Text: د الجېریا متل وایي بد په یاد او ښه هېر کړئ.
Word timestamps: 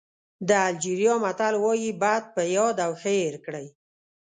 د 0.47 0.49
الجېریا 0.67 1.13
متل 1.23 1.53
وایي 1.63 1.91
بد 2.01 2.23
په 2.35 2.41
یاد 2.55 2.77
او 2.85 2.91
ښه 3.01 3.11
هېر 3.19 3.35
کړئ. 3.45 3.67